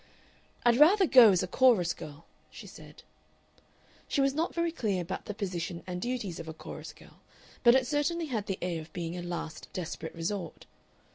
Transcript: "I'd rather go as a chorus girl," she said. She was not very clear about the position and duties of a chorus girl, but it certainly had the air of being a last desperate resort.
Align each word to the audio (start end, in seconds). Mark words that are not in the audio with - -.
"I'd 0.65 0.77
rather 0.79 1.05
go 1.05 1.29
as 1.29 1.43
a 1.43 1.47
chorus 1.47 1.93
girl," 1.93 2.25
she 2.49 2.65
said. 2.65 3.03
She 4.07 4.19
was 4.19 4.33
not 4.33 4.51
very 4.55 4.71
clear 4.71 4.99
about 4.99 5.25
the 5.25 5.35
position 5.35 5.83
and 5.85 6.01
duties 6.01 6.39
of 6.39 6.47
a 6.49 6.55
chorus 6.55 6.91
girl, 6.91 7.19
but 7.61 7.75
it 7.75 7.85
certainly 7.85 8.25
had 8.25 8.47
the 8.47 8.57
air 8.63 8.81
of 8.81 8.91
being 8.93 9.15
a 9.15 9.21
last 9.21 9.71
desperate 9.73 10.15
resort. 10.15 10.65